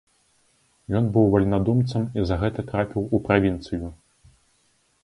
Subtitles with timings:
[0.99, 3.85] Ён быў вальнадумцам і за гэта трапіў у правінцыю.